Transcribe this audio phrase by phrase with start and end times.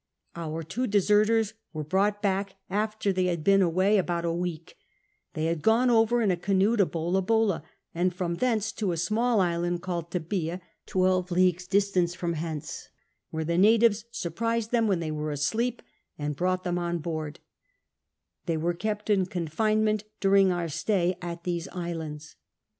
[0.35, 4.75] Our two deserters were brought back after they had been away about a week:
[5.35, 7.61] they had gone over in a canoe to Bola bola,
[7.93, 12.89] and from thence to a small island called Tabia, twelve leagues distance from hence,
[13.29, 15.83] where the natives surprised them when they were asleep,
[16.17, 17.39] and brought them on board;
[18.47, 22.37] they were kept in conJinement during our sUiy at these islands.